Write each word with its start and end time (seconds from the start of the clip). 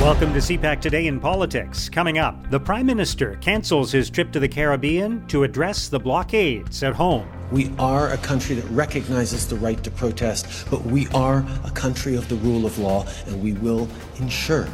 Welcome 0.00 0.32
to 0.34 0.38
CPAC 0.38 0.80
Today 0.80 1.08
in 1.08 1.18
Politics. 1.18 1.88
Coming 1.88 2.18
up, 2.18 2.50
the 2.50 2.60
Prime 2.60 2.86
Minister 2.86 3.34
cancels 3.40 3.90
his 3.90 4.08
trip 4.08 4.30
to 4.30 4.38
the 4.38 4.48
Caribbean 4.48 5.26
to 5.26 5.42
address 5.42 5.88
the 5.88 5.98
blockades 5.98 6.84
at 6.84 6.94
home. 6.94 7.28
We 7.50 7.74
are 7.80 8.12
a 8.12 8.16
country 8.18 8.54
that 8.54 8.64
recognizes 8.70 9.48
the 9.48 9.56
right 9.56 9.82
to 9.82 9.90
protest, 9.90 10.70
but 10.70 10.82
we 10.82 11.08
are 11.08 11.44
a 11.64 11.70
country 11.72 12.14
of 12.14 12.28
the 12.28 12.36
rule 12.36 12.64
of 12.64 12.78
law, 12.78 13.08
and 13.26 13.42
we 13.42 13.54
will 13.54 13.88
ensure 14.20 14.68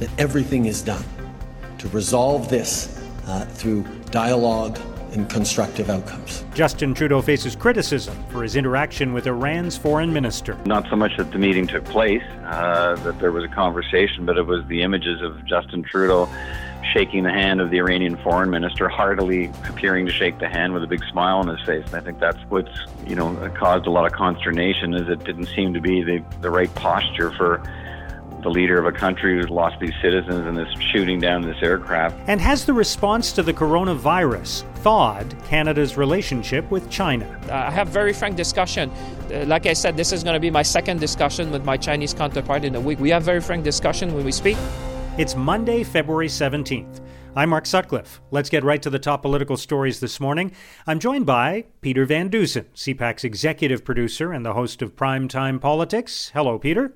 that 0.00 0.10
everything 0.18 0.66
is 0.66 0.82
done 0.82 1.04
to 1.78 1.88
resolve 1.90 2.48
this 2.48 3.00
uh, 3.28 3.44
through 3.44 3.84
dialogue 4.10 4.80
and 5.12 5.28
constructive 5.28 5.90
outcomes. 5.90 6.44
Justin 6.54 6.94
Trudeau 6.94 7.22
faces 7.22 7.56
criticism 7.56 8.16
for 8.28 8.42
his 8.42 8.56
interaction 8.56 9.12
with 9.12 9.26
Iran's 9.26 9.76
foreign 9.76 10.12
minister. 10.12 10.56
Not 10.66 10.88
so 10.88 10.96
much 10.96 11.16
that 11.16 11.32
the 11.32 11.38
meeting 11.38 11.66
took 11.66 11.84
place, 11.84 12.22
uh, 12.44 12.96
that 12.96 13.18
there 13.18 13.32
was 13.32 13.44
a 13.44 13.48
conversation, 13.48 14.26
but 14.26 14.36
it 14.36 14.46
was 14.46 14.66
the 14.66 14.82
images 14.82 15.22
of 15.22 15.44
Justin 15.44 15.82
Trudeau 15.82 16.28
shaking 16.92 17.22
the 17.22 17.30
hand 17.30 17.60
of 17.60 17.70
the 17.70 17.78
Iranian 17.78 18.16
foreign 18.16 18.50
minister, 18.50 18.88
heartily 18.88 19.46
appearing 19.68 20.06
to 20.06 20.12
shake 20.12 20.38
the 20.38 20.48
hand 20.48 20.72
with 20.72 20.82
a 20.82 20.86
big 20.86 21.04
smile 21.04 21.38
on 21.38 21.48
his 21.48 21.60
face. 21.66 21.84
And 21.86 21.94
I 21.94 22.00
think 22.00 22.18
that's 22.18 22.38
what's 22.48 22.70
you 23.06 23.14
know 23.14 23.34
caused 23.54 23.86
a 23.86 23.90
lot 23.90 24.06
of 24.06 24.12
consternation, 24.12 24.94
is 24.94 25.08
it 25.08 25.24
didn't 25.24 25.46
seem 25.46 25.74
to 25.74 25.80
be 25.80 26.02
the, 26.02 26.24
the 26.40 26.50
right 26.50 26.74
posture 26.74 27.30
for 27.32 27.62
the 28.42 28.50
leader 28.50 28.78
of 28.78 28.86
a 28.86 28.92
country 28.92 29.38
who's 29.38 29.50
lost 29.50 29.78
these 29.80 29.92
citizens 30.02 30.46
and 30.46 30.56
this 30.56 30.68
shooting 30.92 31.20
down 31.20 31.42
this 31.42 31.56
aircraft. 31.62 32.16
And 32.26 32.40
has 32.40 32.64
the 32.64 32.72
response 32.72 33.32
to 33.32 33.42
the 33.42 33.52
coronavirus 33.52 34.64
thawed 34.76 35.34
Canada's 35.44 35.96
relationship 35.96 36.70
with 36.70 36.88
China? 36.90 37.40
I 37.50 37.70
have 37.70 37.88
very 37.88 38.12
frank 38.12 38.36
discussion. 38.36 38.90
Uh, 39.32 39.44
like 39.46 39.66
I 39.66 39.72
said, 39.72 39.96
this 39.96 40.12
is 40.12 40.24
going 40.24 40.34
to 40.34 40.40
be 40.40 40.50
my 40.50 40.62
second 40.62 41.00
discussion 41.00 41.50
with 41.50 41.64
my 41.64 41.76
Chinese 41.76 42.14
counterpart 42.14 42.64
in 42.64 42.74
a 42.74 42.80
week. 42.80 42.98
We 42.98 43.10
have 43.10 43.22
very 43.22 43.40
frank 43.40 43.64
discussion 43.64 44.14
when 44.14 44.24
we 44.24 44.32
speak. 44.32 44.56
It's 45.18 45.36
Monday, 45.36 45.84
February 45.84 46.28
17th. 46.28 47.00
I'm 47.36 47.50
Mark 47.50 47.64
Sutcliffe. 47.64 48.20
Let's 48.32 48.48
get 48.48 48.64
right 48.64 48.82
to 48.82 48.90
the 48.90 48.98
top 48.98 49.22
political 49.22 49.56
stories 49.56 50.00
this 50.00 50.18
morning. 50.18 50.50
I'm 50.84 50.98
joined 50.98 51.26
by 51.26 51.66
Peter 51.80 52.04
Van 52.04 52.28
Dusen, 52.28 52.66
CPAC's 52.74 53.22
executive 53.22 53.84
producer 53.84 54.32
and 54.32 54.44
the 54.44 54.54
host 54.54 54.82
of 54.82 54.96
Primetime 54.96 55.60
Politics. 55.60 56.32
Hello, 56.34 56.58
Peter. 56.58 56.92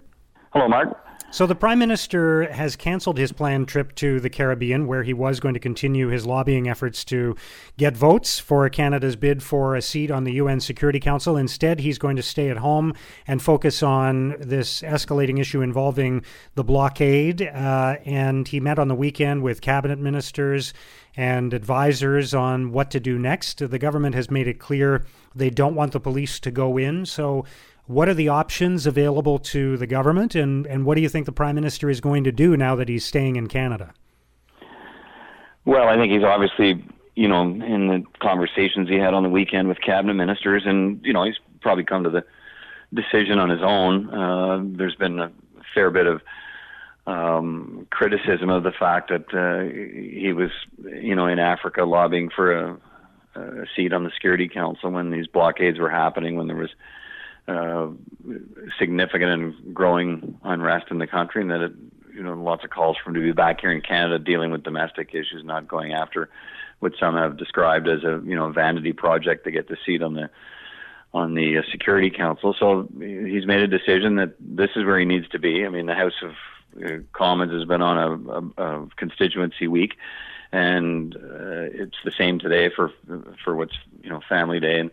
Hello, 0.52 0.66
Mark. 0.66 1.03
So, 1.34 1.48
the 1.48 1.56
Prime 1.56 1.80
Minister 1.80 2.48
has 2.52 2.77
canceled 2.77 3.18
his 3.18 3.32
planned 3.32 3.66
trip 3.66 3.96
to 3.96 4.20
the 4.20 4.30
Caribbean, 4.30 4.86
where 4.86 5.02
he 5.02 5.12
was 5.12 5.40
going 5.40 5.54
to 5.54 5.58
continue 5.58 6.06
his 6.06 6.24
lobbying 6.24 6.68
efforts 6.68 7.04
to 7.06 7.34
get 7.77 7.96
votes 7.96 8.38
for 8.38 8.68
Canada's 8.68 9.16
bid 9.16 9.42
for 9.42 9.74
a 9.74 9.82
seat 9.82 10.12
on 10.12 10.22
the 10.22 10.34
UN 10.34 10.60
Security 10.60 11.00
Council. 11.00 11.36
Instead, 11.36 11.80
he's 11.80 11.98
going 11.98 12.14
to 12.14 12.22
stay 12.22 12.50
at 12.50 12.58
home 12.58 12.94
and 13.27 13.42
focus 13.42 13.82
on 13.82 14.36
this 14.38 14.80
escalating 14.82 15.40
issue 15.40 15.60
involving 15.60 16.24
the 16.55 16.62
blockade. 16.62 17.42
Uh, 17.42 17.96
and 18.05 18.46
he 18.46 18.60
met 18.60 18.78
on 18.78 18.86
the 18.86 18.94
weekend 18.94 19.42
with 19.42 19.60
cabinet 19.60 19.98
ministers 19.98 20.72
and 21.16 21.52
advisors 21.52 22.32
on 22.32 22.70
what 22.70 22.92
to 22.92 23.00
do 23.00 23.18
next. 23.18 23.58
The 23.58 23.78
government 23.80 24.14
has 24.14 24.30
made 24.30 24.46
it 24.46 24.60
clear 24.60 25.05
they 25.34 25.50
don't 25.50 25.74
want 25.74 25.90
the 25.90 26.00
police 26.00 26.38
to 26.38 26.52
go 26.52 26.77
in. 26.77 27.05
So, 27.06 27.44
what 27.86 28.08
are 28.08 28.14
the 28.14 28.28
options 28.28 28.86
available 28.86 29.38
to 29.38 29.77
the 29.77 29.86
government, 29.86 30.34
and, 30.34 30.66
and 30.66 30.86
what 30.86 30.94
do 30.94 31.02
you 31.02 31.08
think 31.08 31.27
the 31.27 31.32
Prime 31.32 31.54
Minister 31.54 31.90
is 31.90 32.00
going 32.00 32.24
to 32.24 32.32
do 32.32 32.56
now 32.56 32.74
that 32.77 32.88
he's 32.88 33.04
staying 33.04 33.36
in 33.36 33.46
Canada? 33.46 33.92
Well, 35.64 35.88
I 35.88 35.96
think 35.96 36.12
he's 36.12 36.24
obviously, 36.24 36.84
you 37.14 37.28
know, 37.28 37.42
in 37.42 37.88
the 37.88 38.05
conversations 38.20 38.88
he 38.88 38.96
had 38.96 39.14
on 39.14 39.22
the 39.22 39.28
weekend 39.28 39.68
with 39.68 39.80
cabinet 39.80 40.14
ministers, 40.14 40.62
and, 40.66 41.00
you 41.05 41.12
know, 41.12 41.24
he's 41.24 41.38
probably 41.60 41.84
come 41.84 42.05
to 42.05 42.10
the 42.10 42.24
decision 42.92 43.38
on 43.38 43.50
his 43.50 43.60
own. 43.62 44.08
Uh, 44.10 44.62
there's 44.77 44.94
been 44.94 45.18
a 45.18 45.30
fair 45.74 45.90
bit 45.90 46.06
of 46.06 46.22
um, 47.06 47.86
criticism 47.90 48.48
of 48.48 48.62
the 48.62 48.72
fact 48.72 49.10
that 49.10 49.34
uh, 49.34 49.62
he 50.18 50.32
was, 50.32 50.50
you 51.02 51.14
know, 51.14 51.27
in 51.27 51.38
Africa 51.38 51.84
lobbying 51.84 52.30
for 52.34 52.52
a, 52.52 52.77
a 53.34 53.66
seat 53.77 53.92
on 53.92 54.05
the 54.05 54.10
Security 54.14 54.48
Council 54.48 54.90
when 54.90 55.11
these 55.11 55.27
blockades 55.27 55.78
were 55.78 55.90
happening, 55.90 56.36
when 56.36 56.46
there 56.46 56.56
was 56.56 56.70
uh, 57.46 57.88
significant 58.78 59.30
and 59.30 59.74
growing 59.74 60.38
unrest 60.42 60.86
in 60.90 60.98
the 60.98 61.06
country, 61.06 61.42
and 61.42 61.50
that 61.50 61.60
it, 61.60 61.72
you 62.14 62.22
know 62.22 62.34
lots 62.34 62.64
of 62.64 62.70
calls 62.70 62.96
for 62.96 63.10
him 63.10 63.14
to 63.14 63.20
be 63.20 63.32
back 63.32 63.60
here 63.60 63.72
in 63.72 63.80
Canada 63.80 64.18
dealing 64.18 64.50
with 64.50 64.62
domestic 64.62 65.10
issues, 65.14 65.42
not 65.44 65.68
going 65.68 65.92
after 65.92 66.30
what 66.80 66.92
some 66.98 67.16
have 67.16 67.36
described 67.36 67.88
as 67.88 68.02
a 68.04 68.20
you 68.24 68.34
know 68.34 68.50
vanity 68.50 68.92
project 68.92 69.44
to 69.44 69.50
get 69.50 69.68
the 69.68 69.77
seat 69.84 70.02
on 70.02 70.14
the 70.14 70.30
on 71.12 71.34
the 71.34 71.58
uh, 71.58 71.62
Security 71.70 72.10
Council. 72.10 72.54
So 72.58 72.88
he's 72.98 73.46
made 73.46 73.60
a 73.60 73.68
decision 73.68 74.16
that 74.16 74.34
this 74.40 74.70
is 74.74 74.84
where 74.84 74.98
he 74.98 75.04
needs 75.04 75.28
to 75.28 75.38
be. 75.38 75.64
I 75.64 75.68
mean, 75.68 75.86
the 75.86 75.94
House 75.94 76.22
of 76.22 76.33
uh, 76.84 76.98
Commons 77.12 77.52
has 77.52 77.64
been 77.64 77.83
on 77.83 77.98
a, 77.98 78.62
a, 78.62 78.83
a 78.83 78.86
constituency 78.96 79.68
week, 79.68 79.94
and 80.50 81.14
uh, 81.14 81.70
it's 81.72 81.96
the 82.04 82.10
same 82.10 82.38
today 82.38 82.68
for 82.68 82.90
for 83.44 83.54
what's 83.54 83.77
you 84.02 84.10
know 84.10 84.20
Family 84.28 84.60
Day 84.60 84.80
and 84.80 84.90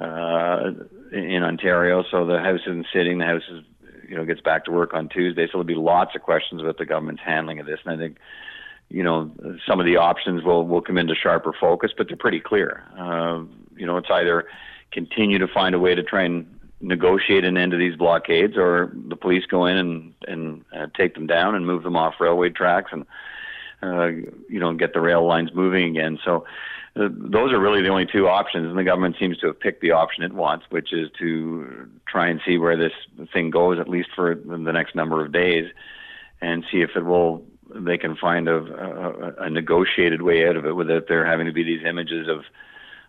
uh, 0.00 0.72
in 1.12 1.42
Ontario. 1.42 2.04
So 2.10 2.26
the 2.26 2.40
House 2.40 2.60
isn't 2.66 2.86
sitting. 2.92 3.18
The 3.18 3.26
House 3.26 3.42
is, 3.50 3.64
you 4.08 4.16
know, 4.16 4.24
gets 4.24 4.40
back 4.40 4.64
to 4.66 4.70
work 4.70 4.94
on 4.94 5.08
Tuesday. 5.08 5.46
So 5.46 5.52
there'll 5.52 5.64
be 5.64 5.74
lots 5.74 6.14
of 6.14 6.22
questions 6.22 6.60
about 6.60 6.78
the 6.78 6.86
government's 6.86 7.22
handling 7.24 7.60
of 7.60 7.66
this. 7.66 7.80
And 7.84 7.94
I 7.94 7.96
think, 7.96 8.18
you 8.88 9.02
know, 9.02 9.30
some 9.66 9.80
of 9.80 9.86
the 9.86 9.96
options 9.96 10.42
will 10.42 10.66
will 10.66 10.82
come 10.82 10.98
into 10.98 11.14
sharper 11.14 11.52
focus, 11.58 11.92
but 11.96 12.08
they're 12.08 12.16
pretty 12.16 12.40
clear. 12.40 12.84
Uh, 12.98 13.44
you 13.76 13.86
know, 13.86 13.96
it's 13.96 14.10
either 14.10 14.46
continue 14.90 15.38
to 15.38 15.48
find 15.48 15.74
a 15.74 15.78
way 15.78 15.94
to 15.94 16.02
try 16.02 16.22
and 16.22 16.46
negotiate 16.82 17.44
an 17.44 17.56
end 17.56 17.72
to 17.72 17.78
these 17.78 17.96
blockades, 17.96 18.56
or 18.56 18.92
the 19.08 19.16
police 19.16 19.46
go 19.46 19.66
in 19.66 19.76
and 19.76 20.14
and 20.26 20.64
uh, 20.76 20.86
take 20.96 21.14
them 21.14 21.26
down 21.26 21.54
and 21.54 21.66
move 21.66 21.82
them 21.82 21.96
off 21.96 22.14
railway 22.20 22.50
tracks 22.50 22.90
and 22.92 23.06
uh, 23.82 24.06
you 24.48 24.60
know 24.60 24.74
get 24.74 24.92
the 24.92 25.00
rail 25.00 25.26
lines 25.26 25.50
moving 25.54 25.96
again. 25.96 26.18
So 26.24 26.44
those 26.94 27.52
are 27.52 27.58
really 27.58 27.80
the 27.80 27.88
only 27.88 28.06
two 28.06 28.28
options, 28.28 28.68
and 28.68 28.76
the 28.76 28.84
government 28.84 29.16
seems 29.18 29.38
to 29.38 29.46
have 29.46 29.58
picked 29.58 29.80
the 29.80 29.92
option 29.92 30.24
it 30.24 30.32
wants, 30.32 30.66
which 30.68 30.92
is 30.92 31.08
to 31.18 31.88
try 32.06 32.28
and 32.28 32.40
see 32.46 32.58
where 32.58 32.76
this 32.76 32.92
thing 33.32 33.50
goes, 33.50 33.78
at 33.78 33.88
least 33.88 34.10
for 34.14 34.34
the 34.34 34.58
next 34.58 34.94
number 34.94 35.24
of 35.24 35.32
days, 35.32 35.70
and 36.40 36.64
see 36.70 36.82
if 36.82 36.90
it 36.94 37.04
will. 37.04 37.44
They 37.74 37.96
can 37.96 38.16
find 38.16 38.48
a, 38.48 38.56
a, 38.56 39.44
a 39.44 39.50
negotiated 39.50 40.20
way 40.20 40.46
out 40.46 40.56
of 40.56 40.66
it 40.66 40.76
without 40.76 41.08
there 41.08 41.24
having 41.24 41.46
to 41.46 41.52
be 41.52 41.62
these 41.62 41.86
images 41.86 42.28
of 42.28 42.44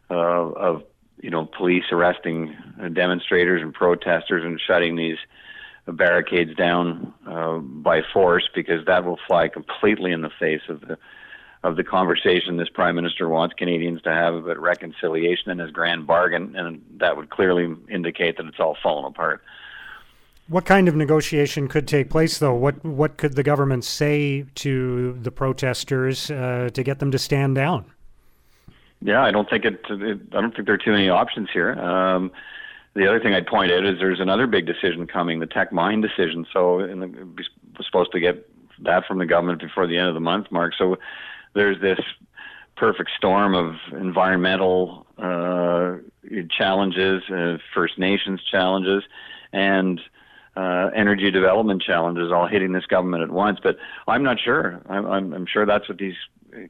uh, 0.10 0.52
of 0.58 0.84
you 1.22 1.30
know 1.30 1.46
police 1.46 1.84
arresting 1.92 2.56
demonstrators 2.94 3.62
and 3.62 3.74
protesters 3.74 4.46
and 4.46 4.62
shutting 4.66 4.96
these 4.96 5.18
barricades 5.86 6.56
down 6.56 7.14
uh, 7.28 7.58
by 7.58 8.02
force, 8.14 8.48
because 8.56 8.86
that 8.86 9.04
will 9.04 9.20
fly 9.28 9.50
completely 9.50 10.14
in 10.14 10.22
the 10.22 10.32
face 10.40 10.62
of 10.70 10.80
the 10.80 10.98
of 11.63 11.78
the 11.78 11.84
conversation 11.84 12.57
this 12.57 12.69
prime 12.69 12.96
minister 12.96 13.29
wants 13.29 13.56
Canadians 13.57 14.01
to 14.01 14.09
have 14.09 14.34
about 14.34 14.59
reconciliation 14.59 15.50
and 15.50 15.59
his 15.59 15.72
grand 15.72 16.06
bargain, 16.06 16.56
and 16.56 16.84
that 16.97 17.16
would 17.16 17.29
clearly 17.29 17.74
indicate 17.90 18.38
that 18.38 18.46
it's 18.46 18.59
all 18.59 18.78
fallen 18.84 19.06
apart. 19.06 19.41
What 20.50 20.66
kind 20.66 20.90
of 20.90 20.96
negotiation 20.96 21.69
could 21.69 21.88
take 21.88 22.09
place, 22.09 22.38
though? 22.40 22.53
What 22.53 22.84
what 22.84 23.16
could 23.16 23.35
the 23.35 23.44
government 23.44 23.85
say 23.85 24.46
to 24.56 25.13
the 25.13 25.31
protesters 25.31 26.29
uh, 26.29 26.69
to 26.73 26.84
get 26.84 27.00
them 27.00 27.12
to 27.12 27.18
stand 27.18 27.56
down? 27.56 27.85
Yeah, 29.02 29.23
I 29.23 29.31
don't 29.31 29.50
think 29.50 29.63
it, 29.63 29.81
it. 29.90 30.19
I 30.34 30.41
don't 30.41 30.53
think 30.53 30.66
there 30.66 30.75
are 30.75 30.85
too 30.85 30.91
many 30.91 31.07
options 31.07 31.50
here. 31.52 31.73
Um, 31.79 32.31
the 32.94 33.07
other 33.07 33.19
thing 33.19 33.34
I'd 33.34 33.47
point 33.47 33.72
out 33.72 33.85
is 33.85 34.00
there's 34.00 34.19
another 34.19 34.46
big 34.46 34.66
decision 34.66 35.07
coming, 35.07 35.40
the 35.40 35.47
Teck 35.47 35.72
Mine 35.72 36.02
decision. 36.02 36.46
So, 36.52 36.85
the, 36.85 37.07
we're 37.07 37.85
supposed 37.85 38.12
to 38.12 38.19
get 38.19 38.47
that 38.84 39.06
from 39.06 39.18
the 39.19 39.25
government 39.25 39.62
before 39.62 39.88
the 39.88 39.97
end 39.97 40.09
of 40.09 40.13
the 40.13 40.19
month, 40.19 40.52
Mark. 40.52 40.73
So, 40.78 40.97
there's 41.53 41.80
this 41.81 42.00
perfect 42.75 43.12
storm 43.18 43.53
of 43.53 43.75
environmental 43.94 45.06
uh, 45.18 45.97
challenges, 46.50 47.24
uh, 47.30 47.58
First 47.74 47.97
Nations 47.97 48.41
challenges, 48.50 49.03
and 49.52 50.02
uh, 50.56 50.90
energy 50.96 51.31
development 51.31 51.81
challenges 51.81 52.31
all 52.31 52.47
hitting 52.47 52.74
this 52.74 52.86
government 52.86 53.24
at 53.24 53.30
once. 53.30 53.59
But 53.62 53.78
I'm 54.08 54.23
not 54.23 54.40
sure. 54.40 54.82
I'm, 54.88 55.05
I'm, 55.05 55.34
I'm 55.34 55.46
sure 55.46 55.66
that's 55.66 55.88
what 55.88 55.97
these 55.97 56.16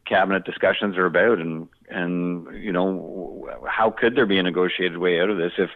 cabinet 0.06 0.46
discussions 0.46 0.98
are 0.98 1.06
about. 1.06 1.40
And 1.40 1.68
and 1.90 2.48
you 2.64 2.72
know, 2.72 3.50
how 3.68 3.90
could 3.92 4.16
there 4.16 4.26
be 4.26 4.40
a 4.40 4.44
negotiated 4.44 4.98
way 4.98 5.20
out 5.20 5.30
of 5.30 5.38
this 5.38 5.54
if 5.58 5.70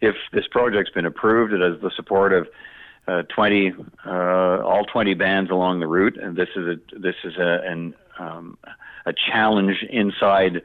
if 0.00 0.16
this 0.32 0.46
project's 0.50 0.92
been 0.92 1.06
approved, 1.06 1.52
it 1.52 1.60
has 1.60 1.80
the 1.80 1.90
support 1.94 2.32
of 2.32 2.48
uh, 3.06 3.22
20, 3.34 3.74
uh, 4.06 4.10
all 4.10 4.84
20 4.84 5.14
bands 5.14 5.50
along 5.50 5.80
the 5.80 5.86
route, 5.86 6.16
and 6.16 6.36
this 6.36 6.48
is 6.56 6.66
a 6.66 6.98
this 6.98 7.16
is 7.24 7.36
a, 7.36 7.60
an 7.64 7.94
um, 8.18 8.58
a 9.06 9.12
challenge 9.12 9.84
inside 9.90 10.62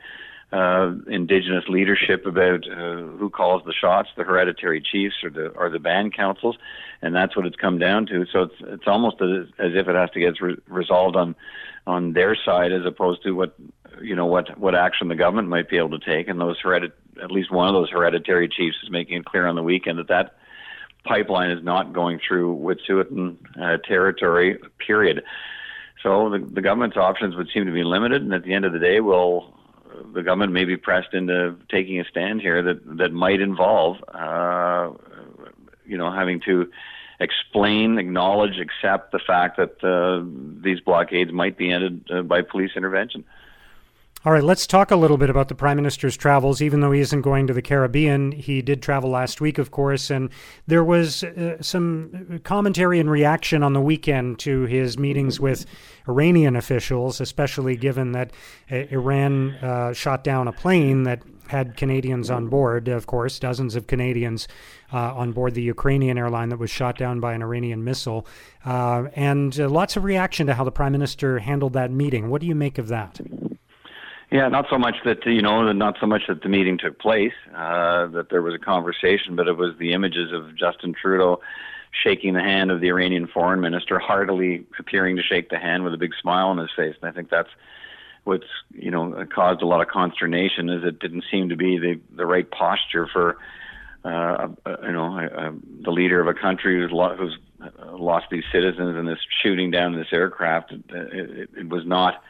uh, 0.51 0.93
indigenous 1.07 1.65
leadership 1.67 2.25
about 2.25 2.67
uh, 2.67 3.01
who 3.17 3.29
calls 3.29 3.61
the 3.65 3.73
shots, 3.73 4.09
the 4.17 4.23
hereditary 4.23 4.81
chiefs 4.81 5.15
or 5.23 5.29
the 5.29 5.47
or 5.49 5.69
the 5.69 5.79
band 5.79 6.15
councils, 6.15 6.57
and 7.01 7.15
that's 7.15 7.35
what 7.35 7.45
it's 7.45 7.55
come 7.55 7.77
down 7.77 8.05
to. 8.07 8.25
So 8.31 8.43
it's 8.43 8.55
it's 8.61 8.87
almost 8.87 9.21
as, 9.21 9.47
as 9.59 9.73
if 9.75 9.87
it 9.87 9.95
has 9.95 10.09
to 10.11 10.19
get 10.19 10.41
re- 10.41 10.57
resolved 10.67 11.15
on 11.15 11.35
on 11.85 12.13
their 12.13 12.35
side 12.35 12.71
as 12.71 12.85
opposed 12.85 13.21
to 13.23 13.31
what 13.31 13.55
you 14.01 14.15
know 14.15 14.25
what 14.25 14.57
what 14.57 14.75
action 14.75 15.07
the 15.07 15.15
government 15.15 15.49
might 15.49 15.69
be 15.69 15.77
able 15.77 15.99
to 15.99 16.05
take. 16.05 16.27
And 16.27 16.39
those 16.39 16.59
heredit 16.61 16.93
at 17.21 17.31
least 17.31 17.51
one 17.51 17.67
of 17.67 17.73
those 17.73 17.91
hereditary 17.91 18.47
chiefs 18.47 18.77
is 18.83 18.89
making 18.89 19.17
it 19.17 19.25
clear 19.25 19.45
on 19.45 19.55
the 19.55 19.63
weekend 19.63 19.99
that 19.99 20.07
that 20.07 20.35
pipeline 21.05 21.51
is 21.51 21.63
not 21.63 21.93
going 21.93 22.19
through 22.25 22.55
Wet'suwet'en 22.57 23.37
uh, 23.61 23.77
territory 23.77 24.59
period. 24.85 25.23
So 26.03 26.29
the, 26.29 26.39
the 26.39 26.61
government's 26.61 26.97
options 26.97 27.35
would 27.35 27.49
seem 27.53 27.65
to 27.65 27.71
be 27.71 27.83
limited, 27.83 28.21
and 28.21 28.33
at 28.33 28.43
the 28.43 28.53
end 28.53 28.65
of 28.65 28.73
the 28.73 28.79
day, 28.79 28.99
will 28.99 29.53
the 30.13 30.23
government 30.23 30.53
may 30.53 30.65
be 30.65 30.77
pressed 30.77 31.13
into 31.13 31.55
taking 31.69 31.99
a 31.99 32.05
stand 32.05 32.41
here 32.41 32.61
that 32.61 32.97
that 32.97 33.11
might 33.11 33.41
involve, 33.41 33.97
uh, 34.13 34.91
you 35.85 35.97
know, 35.97 36.11
having 36.11 36.39
to 36.41 36.71
explain, 37.19 37.97
acknowledge, 37.97 38.59
accept 38.59 39.11
the 39.11 39.19
fact 39.19 39.57
that 39.57 39.83
uh, 39.83 40.23
these 40.63 40.79
blockades 40.79 41.31
might 41.31 41.57
be 41.57 41.71
ended 41.71 42.09
uh, 42.13 42.21
by 42.21 42.41
police 42.41 42.71
intervention. 42.75 43.25
All 44.25 44.33
right, 44.33 44.43
let's 44.43 44.67
talk 44.67 44.91
a 44.91 44.97
little 44.97 45.17
bit 45.17 45.29
about 45.29 45.47
the 45.47 45.55
Prime 45.55 45.77
Minister's 45.77 46.17
travels. 46.17 46.61
Even 46.61 46.81
though 46.81 46.91
he 46.91 46.99
isn't 46.99 47.21
going 47.21 47.47
to 47.47 47.53
the 47.53 47.61
Caribbean, 47.61 48.33
he 48.33 48.61
did 48.61 48.81
travel 48.81 49.09
last 49.09 49.39
week, 49.39 49.57
of 49.57 49.71
course, 49.71 50.09
and 50.09 50.29
there 50.67 50.83
was 50.83 51.23
uh, 51.23 51.55
some 51.61 52.41
commentary 52.43 52.99
and 52.99 53.09
reaction 53.09 53.63
on 53.63 53.71
the 53.71 53.79
weekend 53.79 54.37
to 54.39 54.63
his 54.63 54.97
meetings 54.97 55.39
with 55.39 55.65
Iranian 56.05 56.57
officials, 56.57 57.21
especially 57.21 57.77
given 57.77 58.11
that 58.11 58.33
uh, 58.69 58.75
Iran 58.91 59.51
uh, 59.51 59.93
shot 59.93 60.25
down 60.25 60.49
a 60.49 60.51
plane 60.51 61.03
that 61.03 61.23
had 61.47 61.77
Canadians 61.77 62.29
on 62.29 62.49
board, 62.49 62.89
of 62.89 63.07
course, 63.07 63.39
dozens 63.39 63.77
of 63.77 63.87
Canadians 63.87 64.49
uh, 64.91 65.15
on 65.15 65.31
board 65.31 65.53
the 65.53 65.63
Ukrainian 65.63 66.17
airline 66.17 66.49
that 66.49 66.59
was 66.59 66.69
shot 66.69 66.97
down 66.97 67.21
by 67.21 67.31
an 67.31 67.41
Iranian 67.41 67.85
missile, 67.85 68.27
uh, 68.65 69.05
and 69.15 69.57
uh, 69.61 69.69
lots 69.69 69.95
of 69.95 70.03
reaction 70.03 70.45
to 70.47 70.55
how 70.55 70.65
the 70.65 70.73
Prime 70.73 70.91
Minister 70.91 71.39
handled 71.39 71.71
that 71.71 71.89
meeting. 71.89 72.29
What 72.29 72.41
do 72.41 72.47
you 72.47 72.55
make 72.55 72.77
of 72.77 72.89
that? 72.89 73.21
Yeah, 74.31 74.47
not 74.47 74.67
so 74.69 74.77
much 74.77 74.97
that 75.05 75.25
you 75.25 75.41
know, 75.41 75.71
not 75.71 75.97
so 75.99 76.05
much 76.05 76.23
that 76.27 76.43
the 76.43 76.49
meeting 76.49 76.77
took 76.77 76.99
place, 76.99 77.33
uh, 77.55 78.05
that 78.07 78.27
there 78.29 78.43
was 78.43 78.53
a 78.53 78.59
conversation, 78.59 79.35
but 79.35 79.47
it 79.47 79.57
was 79.57 79.75
the 79.79 79.93
images 79.93 80.31
of 80.31 80.55
Justin 80.55 80.93
Trudeau 80.93 81.41
shaking 82.03 82.35
the 82.35 82.41
hand 82.41 82.69
of 82.69 82.79
the 82.79 82.89
Iranian 82.89 83.25
foreign 83.27 83.59
minister, 83.59 83.97
heartily 83.97 84.65
appearing 84.77 85.15
to 85.15 85.23
shake 85.23 85.49
the 85.49 85.57
hand 85.57 85.83
with 85.83 85.95
a 85.95 85.97
big 85.97 86.11
smile 86.21 86.49
on 86.49 86.59
his 86.59 86.69
face. 86.75 86.95
And 87.01 87.09
I 87.09 87.11
think 87.11 87.31
that's 87.31 87.49
what's 88.23 88.45
you 88.71 88.91
know 88.91 89.25
caused 89.33 89.63
a 89.63 89.65
lot 89.65 89.81
of 89.81 89.87
consternation, 89.87 90.69
is 90.69 90.83
it 90.83 90.99
didn't 90.99 91.23
seem 91.31 91.49
to 91.49 91.55
be 91.55 91.79
the 91.79 91.99
the 92.15 92.27
right 92.27 92.49
posture 92.51 93.07
for 93.07 93.37
uh, 94.05 94.47
uh, 94.63 94.75
you 94.83 94.91
know 94.91 95.17
uh, 95.19 95.51
the 95.81 95.91
leader 95.91 96.21
of 96.21 96.27
a 96.27 96.35
country 96.35 96.79
who's, 96.79 96.91
lo- 96.91 97.15
who's 97.15 97.37
lost 97.87 98.27
these 98.29 98.43
citizens 98.51 98.95
and 98.95 99.07
this 99.07 99.19
shooting 99.41 99.71
down 99.71 99.95
this 99.95 100.13
aircraft. 100.13 100.71
It, 100.71 100.83
it, 100.89 101.49
it 101.57 101.69
was 101.69 101.83
not 101.87 102.21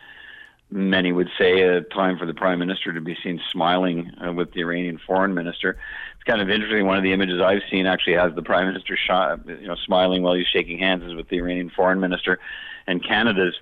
many 0.72 1.12
would 1.12 1.30
say, 1.38 1.62
a 1.62 1.82
time 1.82 2.18
for 2.18 2.26
the 2.26 2.34
prime 2.34 2.60
minister 2.60 2.94
to 2.94 3.02
be 3.02 3.18
seen 3.24 3.42
smiling 3.52 4.12
uh, 4.24 4.32
with 4.32 4.54
the 4.54 4.62
Iranian 4.62 5.00
foreign 5.06 5.34
minister. 5.34 5.78
It's 6.16 6.24
kind 6.24 6.42
of 6.42 6.50
interesting. 6.50 6.86
One 6.86 6.98
of 6.98 7.04
the 7.04 7.14
images 7.14 7.42
I've 7.42 7.64
seen 7.72 7.88
actually 7.88 8.14
has 8.14 8.34
the 8.36 8.44
prime 8.44 8.68
minister, 8.68 8.96
sh- 8.96 9.50
you 9.62 9.68
know, 9.68 9.76
smiling 9.76 10.22
while 10.22 10.36
he's 10.36 10.48
shaking 10.48 10.78
hands 10.78 11.04
is 11.04 11.16
with 11.16 11.30
the 11.30 11.38
Iranian 11.38 11.70
foreign 11.70 12.00
minister, 12.00 12.40
and 12.88 13.04
Canada's 13.04 13.56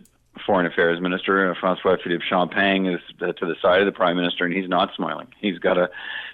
foreign 0.45 0.65
affairs 0.65 0.99
minister, 1.01 1.51
uh, 1.51 1.55
Francois 1.59 1.97
Philippe 2.03 2.23
Champagne, 2.27 2.85
is 2.85 3.01
uh, 3.21 3.31
to 3.33 3.45
the 3.45 3.55
side 3.61 3.79
of 3.79 3.85
the 3.85 3.91
prime 3.91 4.17
minister, 4.17 4.45
and 4.45 4.53
he's 4.53 4.69
not 4.69 4.93
smiling. 4.95 5.27
He's 5.39 5.59
got 5.59 5.77
a 5.77 5.89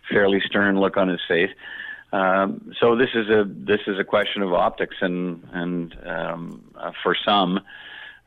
fairly 0.10 0.42
stern 0.46 0.80
look 0.80 0.98
on 0.98 1.08
his 1.08 1.22
face. 1.28 1.52
Um, 2.12 2.74
so 2.80 2.96
this 2.96 3.10
is 3.16 3.30
a 3.30 3.46
this 3.48 3.82
is 3.88 3.98
a 3.98 4.04
question 4.04 4.42
of 4.44 4.54
optics, 4.54 4.98
and 5.02 5.48
and 5.52 5.98
um, 6.06 6.64
uh, 6.76 6.92
for 7.02 7.16
some 7.16 7.60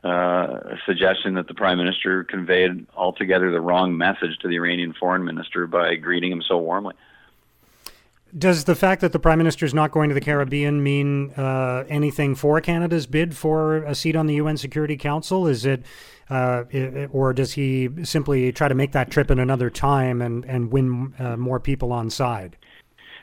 uh, 0.03 0.07
a 0.07 0.77
suggestion 0.85 1.33
that 1.35 1.47
the 1.47 1.53
prime 1.53 1.77
minister 1.77 2.23
conveyed 2.23 2.85
altogether 2.95 3.51
the 3.51 3.61
wrong 3.61 3.97
message 3.97 4.37
to 4.41 4.47
the 4.47 4.55
Iranian 4.55 4.93
foreign 4.93 5.25
minister 5.25 5.67
by 5.67 5.95
greeting 5.95 6.31
him 6.31 6.41
so 6.41 6.57
warmly. 6.57 6.93
Does 8.37 8.65
the 8.65 8.75
fact 8.75 9.01
that 9.01 9.13
the 9.13 9.19
prime 9.19 9.37
minister 9.37 9.65
is 9.65 9.73
not 9.73 9.91
going 9.91 10.09
to 10.09 10.13
the 10.13 10.21
Caribbean 10.21 10.83
mean 10.83 11.31
uh, 11.31 11.85
anything 11.87 12.35
for 12.35 12.59
Canada's 12.59 13.07
bid 13.07 13.35
for 13.35 13.77
a 13.77 13.95
seat 13.95 14.15
on 14.15 14.27
the 14.27 14.35
UN 14.35 14.57
Security 14.57 14.97
Council? 14.97 15.47
Is 15.47 15.65
it, 15.65 15.83
uh, 16.29 16.65
it 16.69 17.09
or 17.13 17.33
does 17.33 17.53
he 17.53 17.89
simply 18.03 18.51
try 18.51 18.67
to 18.67 18.75
make 18.75 18.91
that 18.91 19.09
trip 19.09 19.31
in 19.31 19.39
another 19.39 19.69
time 19.69 20.21
and 20.21 20.43
and 20.45 20.71
win 20.71 21.13
uh, 21.19 21.37
more 21.37 21.59
people 21.59 21.93
on 21.93 22.09
side? 22.09 22.57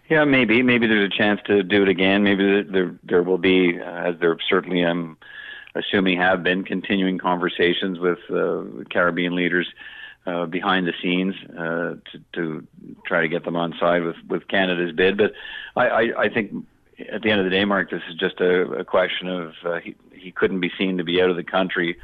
Yeah, 0.09 0.25
maybe. 0.25 0.62
Maybe 0.62 0.87
there's 0.87 1.11
a 1.12 1.17
chance 1.17 1.41
to 1.47 1.62
do 1.62 1.82
it 1.82 1.88
again. 1.88 2.25
Maybe 2.25 2.62
there 2.62 2.94
there 3.05 3.23
will 3.23 3.38
be, 3.38 3.79
uh, 3.81 3.85
as 3.85 4.15
there 4.20 4.37
certainly 4.49 4.82
am. 4.82 4.91
Um, 4.91 5.19
assuming 5.75 6.19
have 6.19 6.43
been 6.43 6.65
continuing 6.65 7.19
conversations 7.19 7.99
with 7.99 8.19
uh, 8.31 8.62
Caribbean 8.91 9.35
leaders 9.35 9.69
uh, 10.26 10.47
behind 10.47 10.87
the 10.87 10.93
scenes 11.03 11.35
uh, 11.50 11.94
to, 12.11 12.21
to 12.32 12.67
try 13.06 13.21
to 13.21 13.29
get 13.29 13.44
them 13.44 13.56
on 13.56 13.75
side 13.79 14.03
with, 14.03 14.17
with 14.29 14.49
Canada's 14.49 14.93
bid. 14.93 15.19
But 15.19 15.32
I, 15.76 15.88
I, 15.88 16.23
I 16.23 16.29
think 16.29 16.67
at 17.12 17.23
the 17.23 17.31
end 17.31 17.41
of 17.41 17.44
the 17.44 17.50
day, 17.50 17.65
Mark, 17.65 17.91
this 17.91 18.03
is 18.09 18.15
just 18.15 18.41
a, 18.41 18.62
a 18.73 18.85
question 18.85 19.29
of 19.29 19.53
uh, 19.65 19.81
he, 19.81 19.94
he 20.12 20.31
couldn't 20.31 20.61
be 20.61 20.71
seen 20.79 20.97
to 20.99 21.05
be 21.05 21.21
out 21.21 21.31
of 21.31 21.37
the 21.37 21.44
country. 21.44 21.99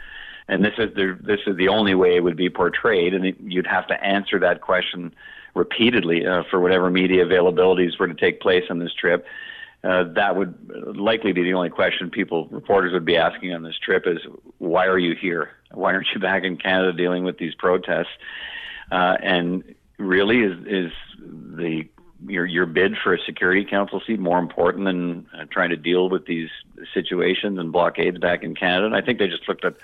And 0.48 0.64
this 0.64 0.74
is 0.78 0.92
the 0.94 1.16
this 1.20 1.40
is 1.46 1.56
the 1.56 1.68
only 1.68 1.94
way 1.94 2.16
it 2.16 2.24
would 2.24 2.36
be 2.36 2.50
portrayed, 2.50 3.14
and 3.14 3.36
you'd 3.40 3.68
have 3.68 3.86
to 3.86 4.04
answer 4.04 4.40
that 4.40 4.60
question 4.60 5.14
repeatedly 5.54 6.26
uh, 6.26 6.42
for 6.50 6.58
whatever 6.58 6.90
media 6.90 7.24
availabilities 7.24 7.98
were 8.00 8.08
to 8.08 8.14
take 8.14 8.40
place 8.40 8.64
on 8.68 8.80
this 8.80 8.92
trip 8.92 9.26
uh, 9.82 10.04
that 10.14 10.36
would 10.36 10.96
likely 10.96 11.32
be 11.32 11.42
the 11.42 11.54
only 11.54 11.70
question 11.70 12.10
people 12.10 12.46
reporters 12.50 12.92
would 12.92 13.04
be 13.04 13.16
asking 13.16 13.52
on 13.52 13.62
this 13.62 13.78
trip 13.78 14.04
is 14.06 14.18
why 14.58 14.86
are 14.86 14.98
you 14.98 15.14
here 15.14 15.50
why 15.72 15.92
aren't 15.92 16.08
you 16.14 16.20
back 16.20 16.44
in 16.44 16.56
canada 16.56 16.92
dealing 16.92 17.24
with 17.24 17.38
these 17.38 17.54
protests 17.54 18.08
uh, 18.92 19.16
and 19.22 19.74
really 19.98 20.40
is 20.40 20.58
is 20.66 20.92
the 21.24 21.88
your 22.26 22.44
your 22.44 22.66
bid 22.66 22.96
for 23.02 23.14
a 23.14 23.18
security 23.24 23.64
council 23.64 24.02
seat 24.06 24.20
more 24.20 24.38
important 24.38 24.84
than 24.84 25.26
uh, 25.34 25.44
trying 25.50 25.70
to 25.70 25.76
deal 25.76 26.10
with 26.10 26.26
these 26.26 26.50
situations 26.92 27.58
and 27.58 27.72
blockades 27.72 28.18
back 28.18 28.42
in 28.42 28.54
canada 28.54 28.84
and 28.86 28.94
i 28.94 29.00
think 29.00 29.18
they 29.18 29.28
just 29.28 29.48
looked 29.48 29.64
at 29.64 29.74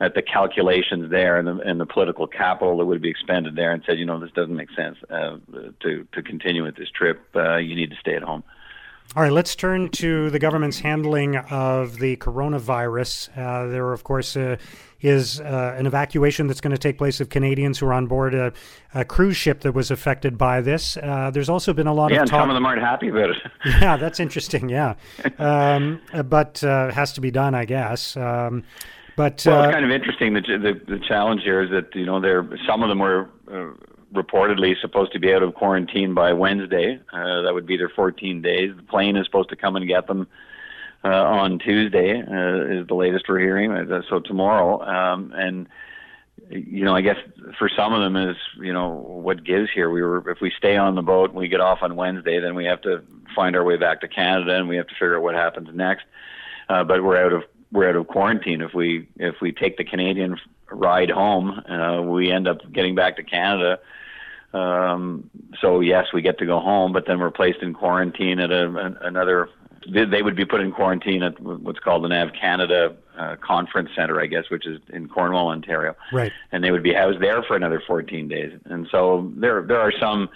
at 0.00 0.14
the 0.14 0.22
calculations 0.22 1.10
there 1.10 1.36
and 1.36 1.46
the, 1.46 1.58
and 1.58 1.80
the 1.80 1.86
political 1.86 2.26
capital 2.26 2.76
that 2.78 2.84
would 2.84 3.00
be 3.00 3.08
expended 3.08 3.54
there 3.54 3.72
and 3.72 3.82
said, 3.86 3.98
you 3.98 4.04
know, 4.04 4.18
this 4.18 4.30
doesn't 4.32 4.56
make 4.56 4.70
sense 4.72 4.98
uh, 5.10 5.36
to 5.80 6.06
to 6.12 6.22
continue 6.22 6.64
with 6.64 6.76
this 6.76 6.90
trip. 6.90 7.24
Uh, 7.34 7.56
you 7.56 7.74
need 7.74 7.90
to 7.90 7.96
stay 7.96 8.14
at 8.14 8.22
home. 8.22 8.42
All 9.16 9.22
right, 9.22 9.30
let's 9.30 9.54
turn 9.54 9.90
to 9.90 10.28
the 10.30 10.40
government's 10.40 10.80
handling 10.80 11.36
of 11.36 12.00
the 12.00 12.16
coronavirus. 12.16 13.28
Uh, 13.38 13.68
there, 13.68 13.92
of 13.92 14.02
course, 14.02 14.36
uh, 14.36 14.56
is 15.00 15.38
uh, 15.40 15.76
an 15.78 15.86
evacuation 15.86 16.48
that's 16.48 16.60
going 16.60 16.72
to 16.72 16.78
take 16.78 16.98
place 16.98 17.20
of 17.20 17.28
Canadians 17.28 17.78
who 17.78 17.86
are 17.86 17.92
on 17.92 18.06
board 18.06 18.34
a, 18.34 18.52
a 18.92 19.04
cruise 19.04 19.36
ship 19.36 19.60
that 19.60 19.72
was 19.72 19.92
affected 19.92 20.36
by 20.36 20.60
this. 20.60 20.96
Uh, 20.96 21.30
there's 21.30 21.48
also 21.48 21.72
been 21.72 21.86
a 21.86 21.94
lot 21.94 22.10
yeah, 22.10 22.22
of 22.22 22.28
talk. 22.28 22.40
some 22.40 22.50
of 22.50 22.54
them 22.54 22.66
aren't 22.66 22.82
happy 22.82 23.08
about 23.08 23.30
it. 23.30 23.36
yeah, 23.66 23.96
that's 23.96 24.18
interesting. 24.18 24.68
Yeah, 24.68 24.94
um, 25.38 26.00
but 26.24 26.64
uh, 26.64 26.90
has 26.90 27.12
to 27.12 27.20
be 27.20 27.30
done, 27.30 27.54
I 27.54 27.66
guess. 27.66 28.16
Um, 28.16 28.64
but 29.16 29.44
well, 29.46 29.62
it's 29.62 29.68
uh, 29.68 29.70
kind 29.70 29.84
of 29.84 29.92
interesting. 29.92 30.34
The, 30.34 30.40
the, 30.40 30.96
the 30.96 30.98
challenge 31.06 31.42
here 31.44 31.62
is 31.62 31.70
that 31.70 31.94
you 31.94 32.04
know 32.04 32.18
there 32.18 32.48
some 32.66 32.82
of 32.82 32.88
them 32.88 32.98
were 32.98 33.28
reportedly 34.14 34.80
supposed 34.80 35.12
to 35.12 35.18
be 35.18 35.32
out 35.34 35.42
of 35.42 35.54
quarantine 35.54 36.14
by 36.14 36.32
Wednesday. 36.32 37.00
Uh, 37.12 37.42
that 37.42 37.52
would 37.52 37.66
be 37.66 37.76
their 37.76 37.88
14 37.88 38.40
days. 38.40 38.74
The 38.76 38.82
plane 38.82 39.16
is 39.16 39.26
supposed 39.26 39.50
to 39.50 39.56
come 39.56 39.76
and 39.76 39.86
get 39.86 40.06
them 40.06 40.26
uh, 41.04 41.08
on 41.08 41.58
Tuesday, 41.58 42.20
uh, 42.20 42.80
is 42.80 42.86
the 42.86 42.94
latest 42.94 43.26
we're 43.28 43.40
hearing. 43.40 43.72
Uh, 43.72 44.02
so 44.08 44.20
tomorrow, 44.20 44.82
um, 44.82 45.32
and 45.36 45.68
you 46.48 46.84
know, 46.84 46.94
I 46.94 47.00
guess 47.00 47.16
for 47.58 47.68
some 47.68 47.92
of 47.92 48.00
them 48.00 48.16
is 48.16 48.36
you 48.58 48.72
know 48.72 48.88
what 48.90 49.44
gives 49.44 49.70
here. 49.72 49.90
We 49.90 50.02
were 50.02 50.28
if 50.30 50.40
we 50.40 50.50
stay 50.56 50.76
on 50.76 50.94
the 50.94 51.02
boat 51.02 51.30
and 51.30 51.38
we 51.38 51.48
get 51.48 51.60
off 51.60 51.78
on 51.82 51.96
Wednesday, 51.96 52.40
then 52.40 52.54
we 52.54 52.64
have 52.64 52.80
to 52.82 53.02
find 53.34 53.56
our 53.56 53.64
way 53.64 53.76
back 53.76 54.00
to 54.00 54.08
Canada 54.08 54.56
and 54.56 54.68
we 54.68 54.76
have 54.76 54.86
to 54.86 54.94
figure 54.94 55.16
out 55.16 55.22
what 55.22 55.34
happens 55.34 55.68
next. 55.72 56.04
Uh, 56.68 56.84
but 56.84 57.02
we're 57.02 57.22
out 57.22 57.32
of 57.32 57.42
we're 57.72 57.88
out 57.88 57.96
of 57.96 58.06
quarantine. 58.06 58.62
If 58.62 58.74
we 58.74 59.08
if 59.16 59.36
we 59.40 59.52
take 59.52 59.76
the 59.76 59.84
Canadian 59.84 60.38
ride 60.70 61.10
home, 61.10 61.62
uh, 61.68 62.02
we 62.02 62.30
end 62.30 62.48
up 62.48 62.60
getting 62.72 62.94
back 62.94 63.16
to 63.16 63.22
Canada 63.22 63.78
um, 64.54 65.28
so 65.60 65.80
yes, 65.80 66.06
we 66.14 66.22
get 66.22 66.38
to 66.38 66.46
go 66.46 66.60
home, 66.60 66.92
but 66.92 67.06
then 67.06 67.18
we're 67.18 67.30
placed 67.30 67.60
in 67.60 67.74
quarantine 67.74 68.38
at 68.38 68.50
a, 68.50 68.96
another. 69.02 69.48
They 69.86 70.22
would 70.22 70.36
be 70.36 70.46
put 70.46 70.62
in 70.62 70.72
quarantine 70.72 71.22
at 71.22 71.38
what's 71.40 71.78
called 71.80 72.04
the 72.04 72.08
NAV 72.08 72.32
Canada 72.40 72.96
uh, 73.18 73.36
Conference 73.36 73.90
Center, 73.94 74.18
I 74.18 74.26
guess, 74.26 74.44
which 74.48 74.66
is 74.66 74.80
in 74.88 75.08
Cornwall, 75.08 75.48
Ontario. 75.48 75.94
Right. 76.10 76.32
And 76.52 76.64
they 76.64 76.70
would 76.70 76.82
be 76.82 76.94
housed 76.94 77.20
there 77.20 77.42
for 77.42 77.54
another 77.54 77.82
14 77.86 78.26
days. 78.26 78.58
And 78.64 78.88
so 78.90 79.30
there, 79.36 79.60
there 79.60 79.78
are 79.78 79.92
some 80.00 80.30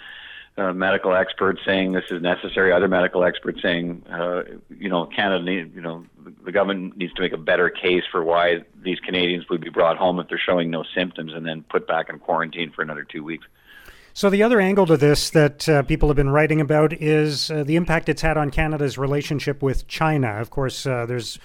uh, 0.55 0.71
medical 0.73 1.15
experts 1.15 1.61
saying 1.65 1.93
this 1.93 2.03
is 2.11 2.21
necessary. 2.21 2.71
Other 2.71 2.87
medical 2.87 3.23
experts 3.23 3.59
saying, 3.61 4.03
uh, 4.11 4.43
you 4.69 4.89
know, 4.89 5.07
Canada, 5.07 5.43
need, 5.43 5.73
you 5.73 5.81
know, 5.81 6.05
the 6.45 6.51
government 6.51 6.95
needs 6.95 7.13
to 7.13 7.21
make 7.21 7.33
a 7.33 7.37
better 7.37 7.71
case 7.71 8.03
for 8.11 8.23
why 8.23 8.59
these 8.83 8.99
Canadians 8.99 9.49
would 9.49 9.61
be 9.61 9.69
brought 9.69 9.97
home 9.97 10.19
if 10.19 10.27
they're 10.27 10.37
showing 10.37 10.69
no 10.69 10.83
symptoms 10.95 11.33
and 11.33 11.45
then 11.45 11.63
put 11.63 11.87
back 11.87 12.09
in 12.09 12.19
quarantine 12.19 12.71
for 12.71 12.81
another 12.83 13.03
two 13.03 13.23
weeks. 13.23 13.47
So, 14.13 14.29
the 14.29 14.43
other 14.43 14.59
angle 14.59 14.85
to 14.87 14.97
this 14.97 15.29
that 15.31 15.69
uh, 15.69 15.83
people 15.83 16.09
have 16.09 16.15
been 16.15 16.29
writing 16.29 16.59
about 16.59 16.93
is 16.93 17.51
uh, 17.51 17.63
the 17.63 17.75
impact 17.75 18.09
it's 18.09 18.21
had 18.21 18.37
on 18.37 18.49
Canada's 18.49 18.97
relationship 18.97 19.61
with 19.61 19.87
China. 19.87 20.33
Of 20.41 20.49
course, 20.49 20.85
uh, 20.85 21.05
there's 21.05 21.39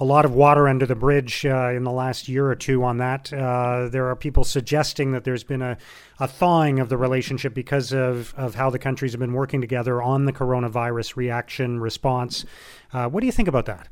a 0.00 0.04
lot 0.04 0.24
of 0.24 0.32
water 0.32 0.68
under 0.68 0.86
the 0.86 0.94
bridge 0.94 1.44
uh, 1.44 1.70
in 1.70 1.84
the 1.84 1.90
last 1.90 2.28
year 2.28 2.46
or 2.46 2.54
two 2.54 2.84
on 2.84 2.98
that. 2.98 3.32
Uh, 3.32 3.88
there 3.88 4.06
are 4.08 4.16
people 4.16 4.44
suggesting 4.44 5.12
that 5.12 5.24
there's 5.24 5.44
been 5.44 5.62
a, 5.62 5.76
a 6.20 6.28
thawing 6.28 6.78
of 6.78 6.88
the 6.88 6.96
relationship 6.96 7.52
because 7.52 7.92
of, 7.92 8.32
of 8.36 8.54
how 8.54 8.70
the 8.70 8.78
countries 8.78 9.12
have 9.12 9.20
been 9.20 9.32
working 9.32 9.60
together 9.60 10.00
on 10.00 10.24
the 10.24 10.32
coronavirus 10.32 11.16
reaction 11.16 11.80
response. 11.80 12.44
Uh, 12.92 13.08
what 13.08 13.20
do 13.20 13.26
you 13.26 13.32
think 13.32 13.48
about 13.48 13.66
that? 13.66 13.88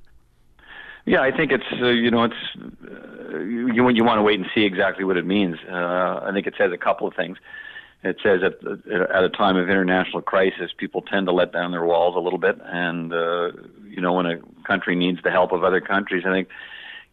Yeah, 1.07 1.21
I 1.23 1.31
think 1.31 1.53
it's 1.53 1.65
uh, 1.81 1.87
you 1.87 2.11
know 2.11 2.25
it's 2.25 2.35
uh, 2.57 3.39
you 3.39 3.89
you 3.91 4.05
want 4.05 4.19
to 4.19 4.23
wait 4.23 4.41
and 4.41 4.49
see 4.53 4.65
exactly 4.65 5.05
what 5.05 5.17
it 5.17 5.25
means. 5.25 5.57
Uh, 5.71 6.21
I 6.25 6.31
think 6.33 6.49
it 6.49 6.55
says 6.59 6.73
a 6.73 6.77
couple 6.77 7.07
of 7.07 7.15
things. 7.15 7.39
It 8.03 8.19
says 8.23 8.41
at 8.45 8.55
at 9.13 9.25
a 9.25 9.29
time 9.29 9.57
of 9.57 9.69
international 9.69 10.23
crisis, 10.23 10.71
people 10.77 11.03
tend 11.03 11.27
to 11.27 11.33
let 11.33 11.53
down 11.53 11.73
their 11.73 11.85
walls 11.85 12.15
a 12.15 12.21
little 12.21 12.39
bit, 12.39 12.57
and 12.65 13.13
uh, 13.13 13.53
you 13.89 14.01
know 14.01 14.13
when 14.13 14.27
a 14.27 14.39
country 14.65 14.95
needs 14.95 15.19
the 15.25 15.31
help 15.31 15.53
of 15.53 15.65
other 15.65 15.81
countries, 15.81 16.25
I 16.27 16.31
think 16.31 16.49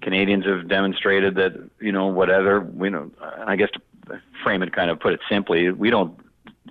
Canadians 0.02 0.46
have 0.46 0.68
demonstrated 0.68 1.36
that 1.36 1.70
you 1.80 1.92
know 1.92 2.08
whatever 2.08 2.70
you 2.80 2.90
know. 2.90 3.12
I 3.48 3.56
guess 3.56 3.70
to 3.72 4.22
frame 4.44 4.62
it, 4.62 4.74
kind 4.74 4.92
of 4.92 5.00
put 5.00 5.14
it 5.14 5.22
simply, 5.30 5.72
we 5.72 5.90
don't 5.90 6.20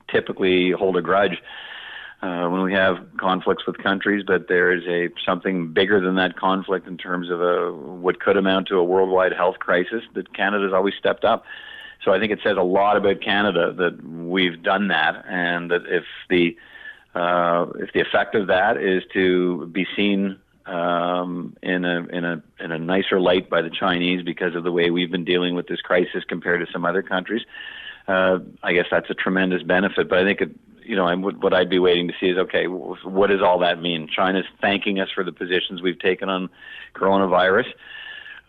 typically 0.08 0.70
hold 0.70 0.96
a 0.96 1.02
grudge 1.02 1.42
uh, 2.22 2.46
when 2.48 2.62
we 2.62 2.72
have 2.72 2.98
conflicts 3.16 3.66
with 3.66 3.78
countries, 3.78 4.22
but 4.26 4.46
there 4.48 4.72
is 4.72 4.84
a 4.86 5.08
something 5.24 5.72
bigger 5.72 6.00
than 6.00 6.14
that 6.16 6.36
conflict 6.36 6.86
in 6.86 6.96
terms 6.96 7.30
of 7.30 7.40
a 7.40 7.72
what 7.72 8.20
could 8.20 8.36
amount 8.36 8.68
to 8.68 8.76
a 8.76 8.84
worldwide 8.84 9.32
health 9.32 9.58
crisis 9.58 10.02
that 10.14 10.32
Canada's 10.34 10.72
always 10.72 10.94
stepped 10.98 11.24
up. 11.24 11.44
So 12.04 12.12
I 12.12 12.18
think 12.18 12.32
it 12.32 12.40
says 12.42 12.56
a 12.58 12.62
lot 12.62 12.96
about 12.96 13.20
Canada 13.20 13.72
that 13.78 14.04
we've 14.04 14.62
done 14.62 14.88
that, 14.88 15.24
and 15.28 15.70
that 15.70 15.82
if 15.86 16.04
the 16.28 16.56
uh, 17.14 17.66
if 17.78 17.92
the 17.92 18.00
effect 18.00 18.34
of 18.34 18.46
that 18.48 18.76
is 18.76 19.02
to 19.12 19.66
be 19.66 19.86
seen 19.94 20.38
um, 20.66 21.56
in 21.62 21.84
a 21.84 22.06
in 22.06 22.24
a 22.24 22.42
in 22.58 22.72
a 22.72 22.78
nicer 22.78 23.20
light 23.20 23.48
by 23.50 23.62
the 23.62 23.70
Chinese 23.70 24.22
because 24.22 24.54
of 24.54 24.64
the 24.64 24.72
way 24.72 24.90
we've 24.90 25.10
been 25.10 25.24
dealing 25.24 25.54
with 25.54 25.66
this 25.66 25.80
crisis 25.80 26.24
compared 26.26 26.64
to 26.64 26.72
some 26.72 26.84
other 26.84 27.02
countries, 27.02 27.42
uh, 28.08 28.38
I 28.62 28.72
guess 28.72 28.86
that's 28.90 29.10
a 29.10 29.14
tremendous 29.14 29.62
benefit. 29.62 30.08
But 30.08 30.18
I 30.18 30.24
think 30.24 30.40
it, 30.40 30.50
you 30.84 30.96
know, 30.96 31.14
what 31.16 31.54
I'd 31.54 31.70
be 31.70 31.78
waiting 31.78 32.08
to 32.08 32.14
see 32.18 32.30
is 32.30 32.38
okay, 32.38 32.66
what 32.66 33.28
does 33.28 33.42
all 33.42 33.58
that 33.60 33.80
mean? 33.80 34.08
China's 34.08 34.46
thanking 34.60 35.00
us 35.00 35.08
for 35.14 35.22
the 35.22 35.32
positions 35.32 35.82
we've 35.82 35.98
taken 35.98 36.28
on 36.28 36.48
coronavirus. 36.94 37.66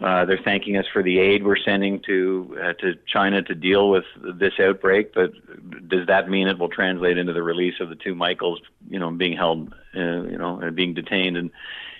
Uh, 0.01 0.25
they're 0.25 0.39
thanking 0.43 0.75
us 0.75 0.85
for 0.91 1.01
the 1.01 1.19
aid 1.19 1.45
we're 1.45 1.55
sending 1.55 2.01
to 2.01 2.57
uh, 2.61 2.73
to 2.73 2.95
China 3.05 3.41
to 3.41 3.55
deal 3.55 3.89
with 3.89 4.03
this 4.21 4.53
outbreak. 4.59 5.13
But 5.13 5.31
does 5.87 6.07
that 6.07 6.29
mean 6.29 6.47
it 6.47 6.59
will 6.59 6.69
translate 6.69 7.17
into 7.17 7.31
the 7.31 7.43
release 7.43 7.75
of 7.79 7.89
the 7.89 7.95
two 7.95 8.13
Michaels, 8.13 8.59
you 8.89 8.99
know, 8.99 9.11
being 9.11 9.37
held, 9.37 9.73
uh, 9.95 10.23
you 10.23 10.37
know, 10.37 10.71
being 10.73 10.93
detained 10.93 11.37
and 11.37 11.51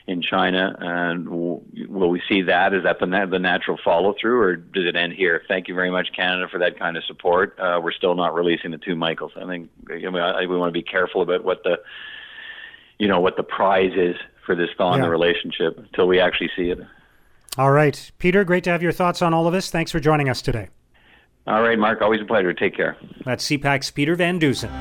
in 0.06 0.22
China, 0.22 0.76
and 0.80 1.30
will 1.30 2.10
we 2.10 2.22
see 2.28 2.42
that? 2.42 2.74
Is 2.74 2.84
that 2.84 3.00
the, 3.00 3.28
the 3.30 3.40
natural 3.40 3.80
follow 3.84 4.14
through, 4.20 4.42
or 4.42 4.56
does 4.58 4.86
it 4.86 4.98
end 4.98 5.14
here? 5.14 5.42
Thank 5.48 5.70
you 5.70 5.76
very 5.76 5.92
much, 5.92 6.10
Canada, 6.14 6.48
for 6.50 6.58
that 6.58 6.78
kind 6.78 6.98
of 6.98 7.06
support. 7.06 7.58
Uh, 7.58 7.80
we're 7.82 7.94
still 7.94 8.14
not 8.14 8.34
releasing 8.34 8.72
the 8.72 8.78
two 8.78 8.96
Michaels. 8.96 9.32
I 9.38 9.46
think 9.46 9.70
I 9.90 9.94
mean, 9.94 10.18
I, 10.18 10.46
we 10.46 10.58
want 10.58 10.70
to 10.70 10.78
be 10.78 10.84
careful 10.84 11.22
about 11.22 11.46
what 11.46 11.64
the, 11.64 11.80
you 13.00 13.08
know, 13.08 13.22
what 13.22 13.38
the 13.38 13.44
prize 13.44 13.94
is 13.96 14.18
for 14.46 14.56
this 14.56 14.70
thaw 14.78 14.94
in 14.94 15.00
yeah. 15.00 15.06
the 15.06 15.10
relationship 15.10 15.78
until 15.78 16.08
we 16.08 16.20
actually 16.20 16.50
see 16.56 16.70
it. 16.70 16.80
All 17.58 17.72
right, 17.72 18.12
Peter. 18.18 18.44
Great 18.44 18.64
to 18.64 18.72
have 18.72 18.82
your 18.82 18.92
thoughts 18.92 19.22
on 19.22 19.34
all 19.34 19.46
of 19.46 19.54
this. 19.54 19.70
Thanks 19.70 19.92
for 19.92 20.00
joining 20.00 20.28
us 20.28 20.42
today. 20.42 20.70
All 21.46 21.62
right, 21.62 21.78
Mark. 21.78 22.02
Always 22.02 22.22
a 22.22 22.26
pleasure. 22.26 22.54
Take 22.54 22.76
care. 22.76 22.98
That's 23.26 23.46
CPAC's 23.48 23.92
Peter 23.92 24.16
Van 24.16 24.40
Dusen. 24.40 24.72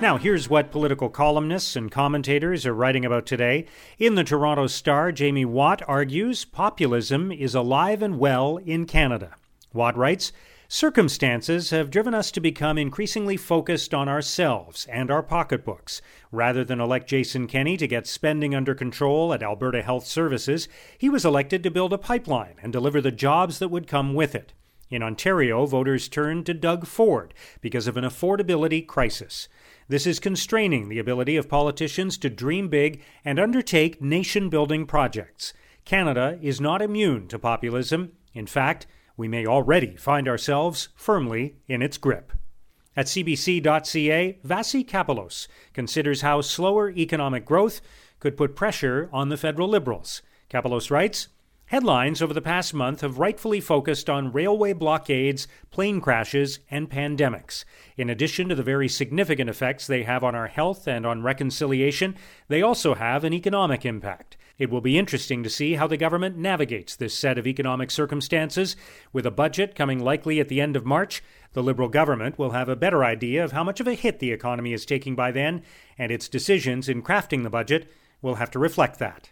Now, 0.00 0.18
here's 0.18 0.48
what 0.50 0.70
political 0.70 1.08
columnists 1.08 1.74
and 1.74 1.90
commentators 1.90 2.66
are 2.66 2.74
writing 2.74 3.04
about 3.04 3.26
today. 3.26 3.66
In 3.98 4.14
the 4.14 4.24
Toronto 4.24 4.66
Star, 4.66 5.10
Jamie 5.12 5.44
Watt 5.44 5.82
argues 5.88 6.44
populism 6.44 7.32
is 7.32 7.54
alive 7.54 8.02
and 8.02 8.18
well 8.18 8.58
in 8.58 8.86
Canada. 8.86 9.34
Watt 9.72 9.96
writes, 9.96 10.32
Circumstances 10.74 11.70
have 11.70 11.88
driven 11.88 12.14
us 12.14 12.32
to 12.32 12.40
become 12.40 12.78
increasingly 12.78 13.36
focused 13.36 13.94
on 13.94 14.08
ourselves 14.08 14.88
and 14.90 15.08
our 15.08 15.22
pocketbooks. 15.22 16.02
Rather 16.32 16.64
than 16.64 16.80
elect 16.80 17.08
Jason 17.08 17.46
Kenney 17.46 17.76
to 17.76 17.86
get 17.86 18.08
spending 18.08 18.56
under 18.56 18.74
control 18.74 19.32
at 19.32 19.40
Alberta 19.40 19.82
Health 19.82 20.04
Services, 20.04 20.66
he 20.98 21.08
was 21.08 21.24
elected 21.24 21.62
to 21.62 21.70
build 21.70 21.92
a 21.92 21.96
pipeline 21.96 22.56
and 22.60 22.72
deliver 22.72 23.00
the 23.00 23.12
jobs 23.12 23.60
that 23.60 23.68
would 23.68 23.86
come 23.86 24.14
with 24.14 24.34
it. 24.34 24.52
In 24.90 25.00
Ontario, 25.00 25.64
voters 25.64 26.08
turned 26.08 26.44
to 26.46 26.54
Doug 26.54 26.88
Ford 26.88 27.32
because 27.60 27.86
of 27.86 27.96
an 27.96 28.02
affordability 28.02 28.84
crisis. 28.84 29.46
This 29.86 30.08
is 30.08 30.18
constraining 30.18 30.88
the 30.88 30.98
ability 30.98 31.36
of 31.36 31.48
politicians 31.48 32.18
to 32.18 32.28
dream 32.28 32.66
big 32.66 33.00
and 33.24 33.38
undertake 33.38 34.02
nation 34.02 34.48
building 34.48 34.86
projects. 34.86 35.52
Canada 35.84 36.36
is 36.42 36.60
not 36.60 36.82
immune 36.82 37.28
to 37.28 37.38
populism. 37.38 38.10
In 38.32 38.48
fact, 38.48 38.88
we 39.16 39.28
may 39.28 39.46
already 39.46 39.96
find 39.96 40.28
ourselves 40.28 40.88
firmly 40.94 41.56
in 41.68 41.82
its 41.82 41.98
grip. 41.98 42.32
At 42.96 43.06
CBC.ca, 43.06 44.38
Vassy 44.44 44.84
Kapelos 44.84 45.48
considers 45.72 46.20
how 46.20 46.40
slower 46.40 46.90
economic 46.90 47.44
growth 47.44 47.80
could 48.20 48.36
put 48.36 48.54
pressure 48.54 49.08
on 49.12 49.28
the 49.28 49.36
federal 49.36 49.68
Liberals. 49.68 50.22
Kapelos 50.48 50.90
writes 50.90 51.28
Headlines 51.66 52.20
over 52.20 52.34
the 52.34 52.42
past 52.42 52.74
month 52.74 53.00
have 53.00 53.18
rightfully 53.18 53.60
focused 53.60 54.10
on 54.10 54.32
railway 54.32 54.74
blockades, 54.74 55.48
plane 55.70 56.00
crashes, 56.00 56.60
and 56.70 56.90
pandemics. 56.90 57.64
In 57.96 58.10
addition 58.10 58.48
to 58.50 58.54
the 58.54 58.62
very 58.62 58.88
significant 58.88 59.48
effects 59.48 59.86
they 59.86 60.02
have 60.02 60.22
on 60.22 60.34
our 60.34 60.46
health 60.46 60.86
and 60.86 61.06
on 61.06 61.22
reconciliation, 61.22 62.16
they 62.48 62.60
also 62.60 62.94
have 62.94 63.24
an 63.24 63.32
economic 63.32 63.86
impact. 63.86 64.36
It 64.56 64.70
will 64.70 64.80
be 64.80 64.98
interesting 64.98 65.42
to 65.42 65.50
see 65.50 65.74
how 65.74 65.88
the 65.88 65.96
government 65.96 66.36
navigates 66.36 66.94
this 66.94 67.16
set 67.16 67.38
of 67.38 67.46
economic 67.46 67.90
circumstances. 67.90 68.76
With 69.12 69.26
a 69.26 69.32
budget 69.32 69.74
coming 69.74 69.98
likely 69.98 70.38
at 70.38 70.48
the 70.48 70.60
end 70.60 70.76
of 70.76 70.86
March, 70.86 71.22
the 71.54 71.62
Liberal 71.62 71.88
government 71.88 72.38
will 72.38 72.50
have 72.50 72.68
a 72.68 72.76
better 72.76 73.04
idea 73.04 73.42
of 73.42 73.52
how 73.52 73.64
much 73.64 73.80
of 73.80 73.88
a 73.88 73.94
hit 73.94 74.20
the 74.20 74.30
economy 74.30 74.72
is 74.72 74.86
taking 74.86 75.16
by 75.16 75.32
then, 75.32 75.62
and 75.98 76.12
its 76.12 76.28
decisions 76.28 76.88
in 76.88 77.02
crafting 77.02 77.42
the 77.42 77.50
budget 77.50 77.90
will 78.22 78.36
have 78.36 78.50
to 78.52 78.60
reflect 78.60 78.98
that. 79.00 79.30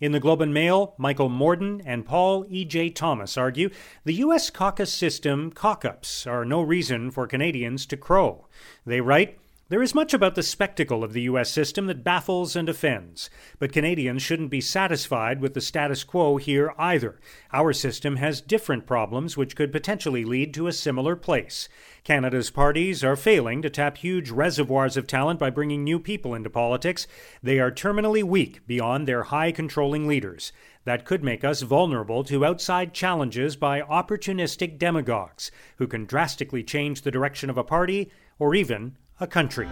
In 0.00 0.12
the 0.12 0.20
Globe 0.20 0.40
and 0.40 0.54
Mail, 0.54 0.94
Michael 0.96 1.28
Morden 1.28 1.82
and 1.84 2.06
Paul 2.06 2.46
E.J. 2.48 2.90
Thomas 2.90 3.36
argue 3.36 3.68
the 4.04 4.14
U.S. 4.14 4.48
caucus 4.48 4.92
system 4.92 5.50
cock 5.50 5.84
ups 5.84 6.26
are 6.26 6.44
no 6.44 6.62
reason 6.62 7.10
for 7.10 7.26
Canadians 7.26 7.84
to 7.86 7.98
crow. 7.98 8.46
They 8.86 9.02
write, 9.02 9.38
there 9.70 9.82
is 9.82 9.94
much 9.94 10.12
about 10.12 10.34
the 10.34 10.42
spectacle 10.42 11.04
of 11.04 11.12
the 11.12 11.22
U.S. 11.22 11.48
system 11.48 11.86
that 11.86 12.02
baffles 12.02 12.56
and 12.56 12.68
offends, 12.68 13.30
but 13.60 13.72
Canadians 13.72 14.20
shouldn't 14.20 14.50
be 14.50 14.60
satisfied 14.60 15.40
with 15.40 15.54
the 15.54 15.60
status 15.60 16.02
quo 16.02 16.38
here 16.38 16.74
either. 16.76 17.20
Our 17.52 17.72
system 17.72 18.16
has 18.16 18.40
different 18.40 18.84
problems 18.84 19.36
which 19.36 19.54
could 19.54 19.70
potentially 19.70 20.24
lead 20.24 20.52
to 20.54 20.66
a 20.66 20.72
similar 20.72 21.14
place. 21.14 21.68
Canada's 22.02 22.50
parties 22.50 23.04
are 23.04 23.14
failing 23.14 23.62
to 23.62 23.70
tap 23.70 23.98
huge 23.98 24.30
reservoirs 24.30 24.96
of 24.96 25.06
talent 25.06 25.38
by 25.38 25.50
bringing 25.50 25.84
new 25.84 26.00
people 26.00 26.34
into 26.34 26.50
politics. 26.50 27.06
They 27.40 27.60
are 27.60 27.70
terminally 27.70 28.24
weak 28.24 28.66
beyond 28.66 29.06
their 29.06 29.22
high 29.22 29.52
controlling 29.52 30.08
leaders. 30.08 30.52
That 30.84 31.04
could 31.04 31.22
make 31.22 31.44
us 31.44 31.62
vulnerable 31.62 32.24
to 32.24 32.44
outside 32.44 32.92
challenges 32.92 33.54
by 33.54 33.82
opportunistic 33.82 34.80
demagogues 34.80 35.52
who 35.76 35.86
can 35.86 36.06
drastically 36.06 36.64
change 36.64 37.02
the 37.02 37.12
direction 37.12 37.48
of 37.48 37.56
a 37.56 37.62
party 37.62 38.10
or 38.40 38.56
even 38.56 38.96
a 39.20 39.26
country. 39.26 39.68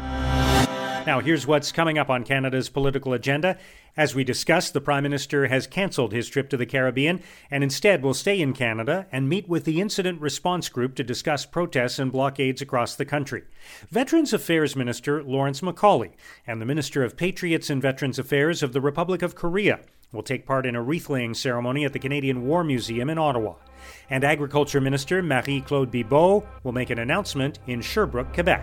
Now, 1.09 1.21
here's 1.21 1.47
what's 1.47 1.73
coming 1.73 1.97
up 1.97 2.11
on 2.11 2.23
Canada's 2.23 2.69
political 2.69 3.15
agenda. 3.15 3.57
As 3.97 4.15
we 4.15 4.25
discussed, 4.25 4.75
the 4.75 4.81
Prime 4.83 5.05
Minister 5.05 5.47
has 5.47 5.67
cancelled 5.67 6.13
his 6.13 6.29
trip 6.29 6.51
to 6.51 6.59
the 6.59 6.67
Caribbean 6.67 7.23
and 7.51 7.65
instead 7.65 8.03
will 8.03 8.13
stay 8.13 8.41
in 8.43 8.53
Canada 8.53 9.07
and 9.11 9.27
meet 9.27 9.49
with 9.49 9.65
the 9.65 9.81
Incident 9.81 10.21
Response 10.21 10.69
Group 10.69 10.95
to 10.97 11.03
discuss 11.03 11.47
protests 11.47 11.99
and 11.99 12.13
blockades 12.13 12.61
across 12.61 12.95
the 12.95 13.07
country. 13.07 13.45
Veterans 13.91 14.35
Affairs 14.35 14.77
Minister 14.77 15.23
Lawrence 15.23 15.63
MacAulay 15.63 16.11
and 16.47 16.61
the 16.61 16.67
Minister 16.67 17.03
of 17.03 17.17
Patriots 17.17 17.71
and 17.71 17.81
Veterans 17.81 18.19
Affairs 18.19 18.63
of 18.63 18.75
the 18.75 18.83
Republic 18.83 19.23
of 19.23 19.35
Korea 19.35 19.81
will 20.13 20.23
take 20.23 20.47
part 20.47 20.67
in 20.67 20.77
a 20.77 20.83
wreath 20.83 21.09
laying 21.09 21.33
ceremony 21.33 21.87
at 21.87 21.95
the 21.95 21.99
Canadian 21.99 22.47
War 22.47 22.63
Museum 22.63 23.09
in 23.09 23.17
Ottawa. 23.17 23.55
And 24.11 24.25
Agriculture 24.25 24.81
Minister 24.81 25.23
Marie 25.23 25.63
Claude 25.63 25.91
Bibeau 25.91 26.47
will 26.63 26.73
make 26.73 26.91
an 26.91 26.99
announcement 26.99 27.59
in 27.67 27.81
Sherbrooke, 27.81 28.35
Quebec. 28.35 28.63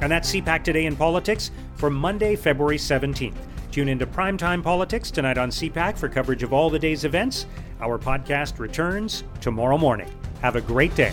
And 0.00 0.10
that's 0.10 0.32
CPAC 0.32 0.64
Today 0.64 0.86
in 0.86 0.96
Politics 0.96 1.50
for 1.74 1.90
Monday, 1.90 2.36
February 2.36 2.78
17th. 2.78 3.34
Tune 3.70 3.88
into 3.88 4.06
Primetime 4.06 4.62
Politics 4.62 5.10
tonight 5.10 5.38
on 5.38 5.50
CPAC 5.50 5.96
for 5.96 6.08
coverage 6.08 6.42
of 6.42 6.52
all 6.52 6.70
the 6.70 6.78
day's 6.78 7.04
events. 7.04 7.46
Our 7.80 7.98
podcast 7.98 8.58
returns 8.58 9.24
tomorrow 9.40 9.78
morning. 9.78 10.10
Have 10.42 10.56
a 10.56 10.60
great 10.60 10.94
day. 10.94 11.12